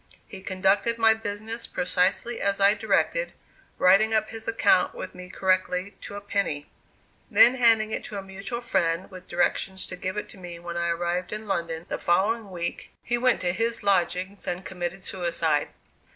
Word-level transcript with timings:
He 0.27 0.41
conducted 0.41 0.97
my 0.97 1.13
business 1.13 1.67
precisely 1.67 2.41
as 2.41 2.59
I 2.59 2.73
directed, 2.73 3.33
writing 3.77 4.15
up 4.15 4.31
his 4.31 4.47
account 4.47 4.95
with 4.95 5.13
me 5.13 5.29
correctly 5.29 5.95
to 6.01 6.15
a 6.15 6.21
penny. 6.21 6.71
Then 7.29 7.53
handing 7.53 7.91
it 7.91 8.03
to 8.05 8.17
a 8.17 8.23
mutual 8.23 8.61
friend 8.61 9.11
with 9.11 9.27
directions 9.27 9.85
to 9.85 9.95
give 9.95 10.17
it 10.17 10.27
to 10.29 10.39
me 10.39 10.57
when 10.57 10.75
I 10.75 10.89
arrived 10.89 11.31
in 11.31 11.47
London 11.47 11.85
the 11.87 11.99
following 11.99 12.49
week, 12.49 12.89
he 13.03 13.19
went 13.19 13.41
to 13.41 13.53
his 13.53 13.83
lodgings 13.83 14.47
and 14.47 14.65
committed 14.65 15.03
suicide. 15.03 15.67